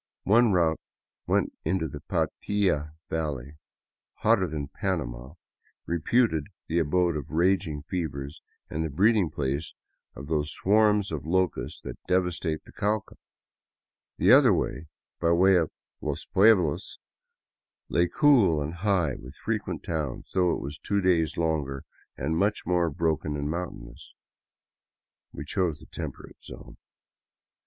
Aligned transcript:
One 0.23 0.51
route 0.51 0.79
went 1.27 1.51
down 1.63 1.73
into 1.75 1.87
the 1.87 1.99
Patia 1.99 2.95
valley, 3.07 3.57
hotter 4.21 4.47
than 4.47 4.69
Panama, 4.69 5.35
reputed 5.85 6.47
the 6.65 6.79
abode 6.79 7.15
of 7.15 7.29
raging 7.29 7.83
fevers 7.83 8.41
and 8.67 8.83
the 8.83 8.89
breeding 8.89 9.29
place 9.29 9.75
of 10.15 10.25
those 10.25 10.51
swarms 10.53 11.11
of 11.11 11.27
locusts 11.27 11.81
that 11.83 11.99
devastate 12.07 12.63
the 12.63 12.71
Cauca. 12.71 13.13
The 14.17 14.31
other, 14.31 14.51
by 15.19 15.31
way 15.33 15.55
of" 15.57 15.69
los 16.01 16.25
pueblos," 16.25 16.97
lay 17.87 18.07
cool 18.07 18.59
and 18.59 18.73
high, 18.73 19.13
with 19.13 19.35
frequent 19.37 19.83
towns, 19.83 20.31
though 20.33 20.51
it 20.55 20.61
was 20.61 20.79
two 20.79 21.01
days 21.01 21.37
longer 21.37 21.83
and 22.17 22.35
much 22.35 22.65
more 22.65 22.89
broken 22.89 23.37
and 23.37 23.51
mountainous. 23.51 24.15
We 25.31 25.45
chose 25.45 25.77
the 25.77 25.85
temperate 25.85 26.43
zone. 26.43 26.77